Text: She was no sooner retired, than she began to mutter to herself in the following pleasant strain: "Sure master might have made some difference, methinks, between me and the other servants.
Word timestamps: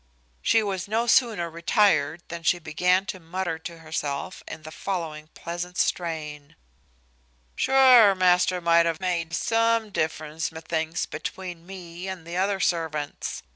She 0.41 0.63
was 0.63 0.87
no 0.87 1.05
sooner 1.05 1.47
retired, 1.47 2.23
than 2.29 2.41
she 2.41 2.57
began 2.57 3.05
to 3.05 3.19
mutter 3.19 3.59
to 3.59 3.77
herself 3.77 4.41
in 4.47 4.63
the 4.63 4.71
following 4.71 5.27
pleasant 5.35 5.77
strain: 5.77 6.55
"Sure 7.55 8.15
master 8.15 8.59
might 8.59 8.87
have 8.87 8.99
made 8.99 9.35
some 9.35 9.91
difference, 9.91 10.51
methinks, 10.51 11.05
between 11.05 11.67
me 11.67 12.07
and 12.07 12.25
the 12.25 12.35
other 12.35 12.59
servants. 12.59 13.43